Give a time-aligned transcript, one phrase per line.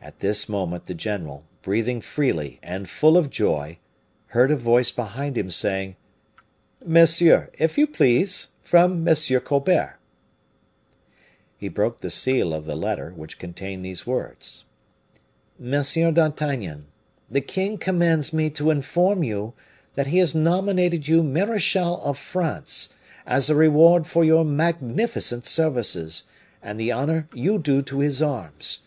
[0.00, 3.76] At this moment the general, breathing feely and full of joy,
[4.28, 5.96] heard a voice behind him, saying,
[6.82, 9.14] "Monsieur, if you please, from M.
[9.42, 9.98] Colbert."
[11.58, 14.64] He broke the seal of the letter, which contained these words:
[15.58, 16.86] "MONSIEUR D'ARTAGNAN:
[17.30, 19.52] The king commands me to inform you
[19.94, 22.94] that he has nominated you marechal of France,
[23.26, 26.22] as a reward for your magnificent services,
[26.62, 28.78] and the honor you do to his arms.